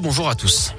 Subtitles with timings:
[0.00, 0.72] Bonjour à tous.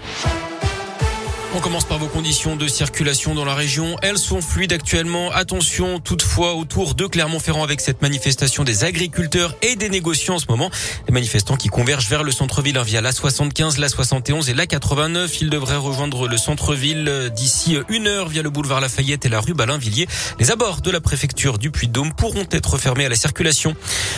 [1.55, 3.95] On commence par vos conditions de circulation dans la région.
[4.03, 5.31] Elles sont fluides actuellement.
[5.31, 10.45] Attention toutefois autour de Clermont-Ferrand avec cette manifestation des agriculteurs et des négociants en ce
[10.47, 10.69] moment.
[11.07, 14.67] Les manifestants qui convergent vers le centre-ville hein, via la 75, la 71 et la
[14.67, 15.41] 89.
[15.41, 19.55] Ils devraient rejoindre le centre-ville d'ici une heure via le boulevard Lafayette et la rue
[19.55, 20.07] Balin-Villiers.
[20.39, 23.75] Les abords de la préfecture du Puy-de-Dôme pourront être fermés à la circulation.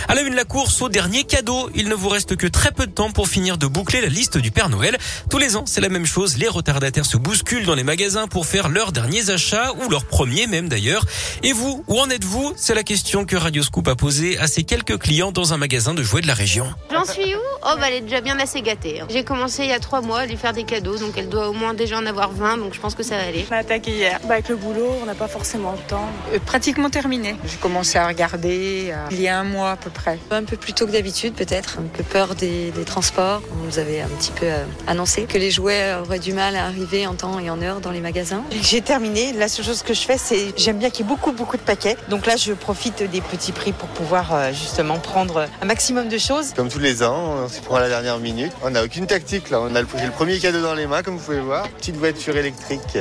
[0.09, 1.69] À la une, la course au dernier cadeau.
[1.75, 4.37] Il ne vous reste que très peu de temps pour finir de boucler la liste
[4.37, 4.97] du Père Noël.
[5.29, 6.35] Tous les ans, c'est la même chose.
[6.35, 10.47] Les retardataires se bousculent dans les magasins pour faire leurs derniers achats ou leurs premiers
[10.47, 11.05] même d'ailleurs.
[11.43, 12.53] Et vous, où en êtes-vous?
[12.57, 15.93] C'est la question que Radio Scoop a posée à ses quelques clients dans un magasin
[15.93, 16.65] de jouets de la région.
[16.91, 17.39] J'en suis où?
[17.63, 19.01] Oh, bah, elle est déjà bien assez gâtée.
[19.01, 19.07] hein.
[19.09, 21.49] J'ai commencé il y a trois mois à lui faire des cadeaux, donc elle doit
[21.49, 23.45] au moins déjà en avoir 20, donc je pense que ça va aller.
[23.51, 24.19] On a attaqué hier.
[24.23, 26.09] Bah, avec le boulot, on n'a pas forcément le temps.
[26.33, 27.35] Euh, pratiquement terminé.
[27.45, 30.17] J'ai commencé à regarder euh, il y a un mois à peu près.
[30.31, 33.41] Un peu plus tôt que d'habitude peut-être, un peu peur des, des transports.
[33.53, 36.65] On nous avait un petit peu euh, annoncé que les jouets auraient du mal à
[36.65, 38.43] arriver en temps et en heure dans les magasins.
[38.61, 39.33] J'ai terminé.
[39.33, 41.61] La seule chose que je fais, c'est j'aime bien qu'il y ait beaucoup, beaucoup de
[41.61, 41.97] paquets.
[42.09, 46.17] Donc là, je profite des petits prix pour pouvoir euh, justement prendre un maximum de
[46.17, 46.53] choses.
[46.55, 48.51] Comme tous les ans, on s'y prend à la dernière minute.
[48.63, 49.59] On n'a aucune tactique là.
[49.61, 51.67] On a le, j'ai le premier cadeau dans les mains, comme vous pouvez voir.
[51.69, 52.97] Petite voiture électrique.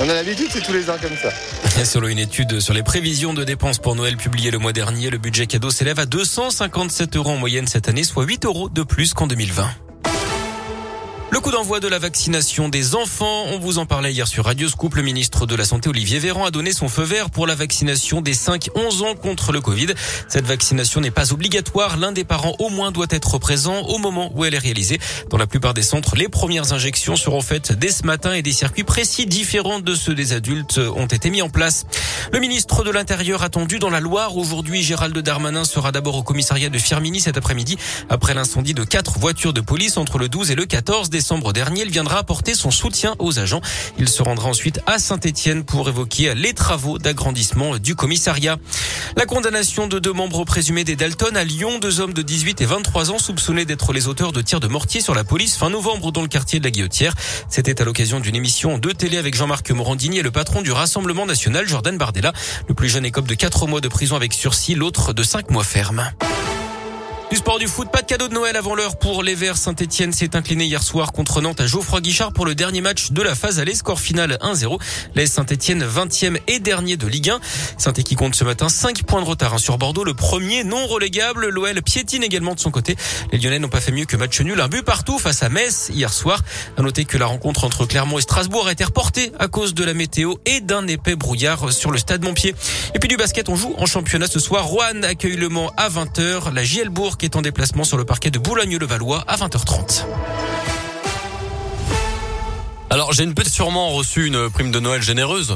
[0.00, 1.28] On a l'habitude, c'est tous les ans comme ça.
[1.80, 5.10] Et Selon une étude sur les prévisions de dépenses pour Noël publiée le mois dernier,
[5.10, 8.82] le budget cadeau s'élève à 257 euros en moyenne cette année, soit 8 euros de
[8.82, 9.68] plus qu'en 2020.
[11.32, 14.68] Le coup d'envoi de la vaccination des enfants, on vous en parlait hier sur Radio
[14.68, 14.96] Scoop.
[14.96, 18.20] Le ministre de la Santé Olivier Véran a donné son feu vert pour la vaccination
[18.20, 19.94] des 5-11 ans contre le Covid.
[20.28, 21.96] Cette vaccination n'est pas obligatoire.
[21.96, 25.00] L'un des parents au moins doit être présent au moment où elle est réalisée.
[25.30, 28.52] Dans la plupart des centres, les premières injections seront faites dès ce matin et des
[28.52, 31.86] circuits précis différents de ceux des adultes ont été mis en place.
[32.30, 36.68] Le ministre de l'Intérieur attendu dans la Loire aujourd'hui, Gérald Darmanin sera d'abord au commissariat
[36.68, 37.78] de Firminy cet après-midi
[38.10, 41.21] après l'incendie de quatre voitures de police entre le 12 et le 14 décembre
[41.52, 41.82] dernier.
[41.82, 43.60] Il viendra apporter son soutien aux agents.
[43.98, 48.56] Il se rendra ensuite à Saint-Etienne pour évoquer les travaux d'agrandissement du commissariat.
[49.16, 52.66] La condamnation de deux membres présumés des Dalton à Lyon, deux hommes de 18 et
[52.66, 56.12] 23 ans soupçonnés d'être les auteurs de tirs de mortier sur la police fin novembre
[56.12, 57.14] dans le quartier de la Guillotière.
[57.48, 61.26] C'était à l'occasion d'une émission de télé avec Jean-Marc Morandini et le patron du Rassemblement
[61.26, 62.32] national, Jordan Bardella.
[62.68, 65.64] Le plus jeune écope de 4 mois de prison avec sursis, l'autre de 5 mois
[65.64, 66.10] ferme.
[67.32, 69.56] Du sport du foot, pas de cadeau de Noël avant l'heure pour les Verts.
[69.56, 73.22] Saint-Etienne s'est incliné hier soir contre Nantes à Geoffroy Guichard pour le dernier match de
[73.22, 73.74] la phase aller.
[73.74, 74.78] Score final 1-0.
[75.14, 77.40] Les Saint-Etienne 20e et dernier de Ligue 1.
[77.78, 80.04] saint qui compte ce matin 5 points de retard hein, sur Bordeaux.
[80.04, 81.48] Le premier non relégable.
[81.48, 82.96] L'OL piétine également de son côté.
[83.32, 84.60] Les Lyonnais n'ont pas fait mieux que match nul.
[84.60, 86.42] Un but partout face à Metz hier soir.
[86.76, 89.84] À noter que la rencontre entre Clermont et Strasbourg a été reportée à cause de
[89.84, 92.54] la météo et d'un épais brouillard sur le stade Montpied.
[92.94, 94.66] Et puis du basket, on joue en championnat ce soir.
[94.66, 96.52] Rouen accueille Le Mans à 20h.
[96.52, 100.04] La JL Bourg est en déplacement sur le parquet de Boulogne-le-Valois à 20h30.
[102.92, 105.50] Alors j'ai une sûrement reçu une prime de Noël généreuse.